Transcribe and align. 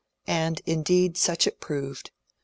And 0.25 0.63
indeed 0.65 1.15
such 1.15 1.45
it 1.45 1.59
proved. 1.59 2.09